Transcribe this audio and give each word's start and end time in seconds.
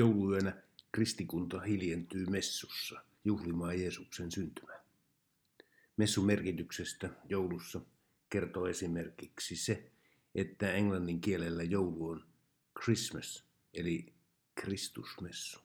Jouluyönä 0.00 0.62
kristikunta 0.92 1.60
hiljentyy 1.60 2.26
messussa 2.26 3.04
juhlimaan 3.24 3.80
Jeesuksen 3.80 4.30
syntymää. 4.30 4.84
Messun 5.96 6.26
merkityksestä 6.26 7.10
joulussa 7.28 7.80
kertoo 8.30 8.66
esimerkiksi 8.66 9.56
se, 9.56 9.90
että 10.34 10.72
englannin 10.72 11.20
kielellä 11.20 11.62
joulu 11.62 12.08
on 12.08 12.26
Christmas, 12.82 13.44
eli 13.74 14.14
Kristusmessu, 14.54 15.60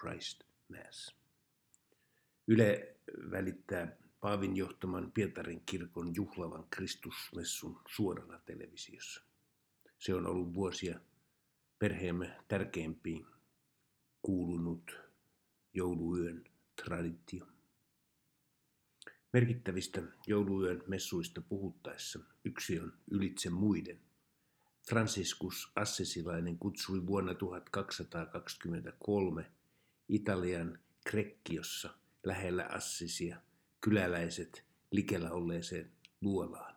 Christ 0.00 0.44
Mass. 0.68 1.16
Yle 2.46 2.96
välittää 3.30 3.96
Paavin 4.20 4.56
johtaman 4.56 5.12
Pietarin 5.12 5.62
kirkon 5.66 6.14
juhlavan 6.14 6.64
Kristusmessun 6.70 7.80
suorana 7.88 8.38
televisiossa. 8.38 9.22
Se 9.98 10.14
on 10.14 10.26
ollut 10.26 10.54
vuosia 10.54 11.00
perheemme 11.78 12.36
tärkeimpiin 12.48 13.26
kuulunut 14.26 14.98
jouluyön 15.74 16.44
traditio. 16.84 17.46
Merkittävistä 19.32 20.02
jouluyön 20.26 20.82
messuista 20.86 21.40
puhuttaessa 21.40 22.20
yksi 22.44 22.80
on 22.80 22.92
ylitse 23.10 23.50
muiden. 23.50 24.00
Franciscus 24.88 25.72
Assisilainen 25.76 26.58
kutsui 26.58 27.06
vuonna 27.06 27.34
1223 27.34 29.50
Italian 30.08 30.78
Krekkiossa 31.06 31.94
lähellä 32.24 32.66
Assisia 32.70 33.40
kyläläiset 33.80 34.64
likellä 34.90 35.30
olleeseen 35.30 35.92
luolaan. 36.20 36.76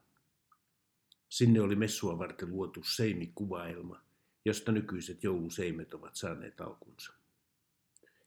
Sinne 1.29 1.61
oli 1.61 1.75
messua 1.75 2.17
varten 2.17 2.49
luotu 2.49 2.83
seimikuvaelma, 2.83 4.01
josta 4.45 4.71
nykyiset 4.71 5.23
jouluseimet 5.23 5.93
ovat 5.93 6.15
saaneet 6.15 6.61
alkunsa. 6.61 7.18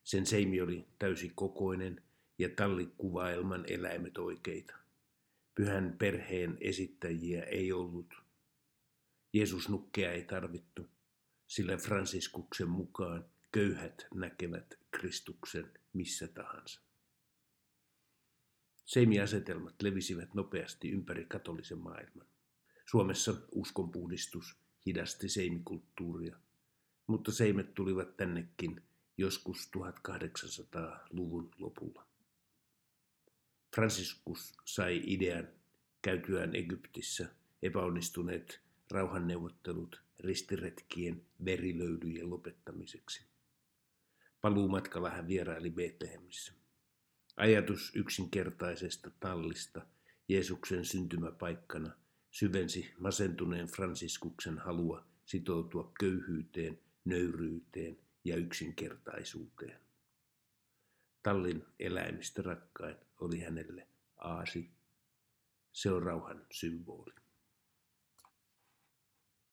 Sen 0.05 0.27
seimi 0.27 0.61
oli 0.61 0.87
täysi 0.99 1.33
kokoinen 1.35 2.03
ja 2.39 2.49
tallikuvaelman 2.49 3.65
eläimet 3.69 4.19
oikeita. 4.19 4.75
Pyhän 5.55 5.97
perheen 5.99 6.59
esittäjiä 6.61 7.43
ei 7.43 7.73
ollut. 7.73 8.15
Jeesus 9.33 9.69
nukkea 9.69 10.13
ei 10.13 10.25
tarvittu, 10.25 10.89
sillä 11.47 11.77
Fransiskuksen 11.77 12.69
mukaan 12.69 13.25
köyhät 13.53 14.07
näkevät 14.15 14.79
Kristuksen 14.91 15.71
missä 15.93 16.29
tahansa. 16.29 16.81
Seimiasetelmat 18.85 19.83
levisivät 19.83 20.35
nopeasti 20.35 20.91
ympäri 20.91 21.25
katolisen 21.25 21.79
maailman. 21.79 22.27
Suomessa 22.87 23.35
uskonpuhdistus 23.53 24.57
hidasti 24.87 25.29
seimikulttuuria, 25.29 26.37
mutta 27.07 27.33
seimet 27.33 27.75
tulivat 27.75 28.17
tännekin 28.17 28.83
joskus 29.19 29.71
1800-luvun 29.77 31.51
lopulla. 31.59 32.07
Franciscus 33.75 34.53
sai 34.65 35.03
idean 35.05 35.49
käytyään 36.03 36.57
Egyptissä 36.57 37.29
epäonnistuneet 37.63 38.61
rauhanneuvottelut 38.91 40.03
ristiretkien 40.21 41.23
verilöylyjen 41.45 42.31
lopettamiseksi. 42.31 43.25
Paluumatkalla 44.41 45.11
hän 45.11 45.29
vieraili 45.29 45.71
Betlehemissä. 45.71 46.53
Ajatus 47.37 47.93
yksinkertaisesta 47.95 49.11
tallista 49.21 49.87
Jeesuksen 50.29 50.85
syntymäpaikkana 50.85 51.95
syvensi 52.31 52.95
masentuneen 52.99 53.67
Fransiskuksen 53.67 54.59
halua 54.59 55.07
sitoutua 55.25 55.93
köyhyyteen, 56.01 56.79
nöyryyteen 57.05 57.99
ja 58.25 58.37
yksinkertaisuuteen. 58.37 59.81
Tallin 61.23 61.67
eläimistä 61.79 62.43
rakkain 62.43 62.97
oli 63.21 63.41
hänelle 63.41 63.89
aasi. 64.17 64.71
Se 65.73 65.91
on 65.91 66.03
rauhan 66.03 66.47
symboli. 66.53 67.15